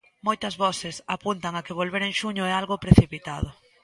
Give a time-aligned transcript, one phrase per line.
[0.27, 3.49] Moitas voces apuntan a que volver en xuño é algo precipitado.